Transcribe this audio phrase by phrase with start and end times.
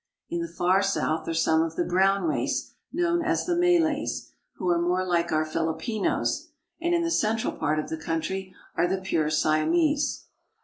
[0.31, 4.67] In the far south are some of the brown race known as the Malays, who
[4.71, 6.49] are more like our Filipinos;
[6.81, 10.23] and in the central part of the country are the pure Siamese.